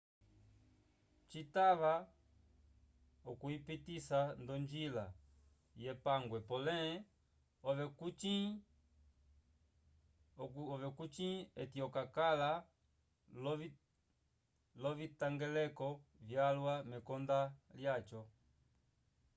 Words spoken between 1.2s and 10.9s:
citava okuyipitisa nd'onjila yepangwe pole ove